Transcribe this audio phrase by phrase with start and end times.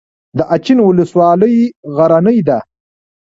[0.37, 1.55] د اچین ولسوالۍ
[1.95, 2.59] غرنۍ ده